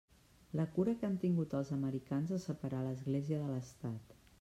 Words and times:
La 0.59 0.65
cura 0.77 0.95
que 1.01 1.07
han 1.09 1.19
tingut 1.25 1.53
els 1.59 1.71
americans 1.77 2.35
a 2.39 2.43
separar 2.49 2.85
l'Església 2.89 3.45
de 3.45 3.55
l'Estat. 3.57 4.23